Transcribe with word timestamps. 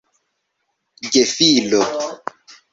gefilo 1.15 1.81